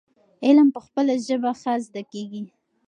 علم 0.45 0.67
په 0.75 0.79
خپله 0.85 1.13
ژبه 1.27 1.51
ښه 1.61 1.73
زده 1.85 2.01
کيږي. 2.11 2.43